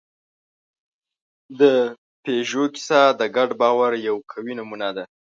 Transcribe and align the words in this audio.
د 1.59 1.61
پيژو 2.23 2.63
کیسه 2.75 3.01
د 3.19 3.21
ګډ 3.35 3.49
باور 3.61 3.91
یوه 4.07 4.21
قوي 4.31 4.53
نمونه 4.59 4.89
ده. 4.95 5.03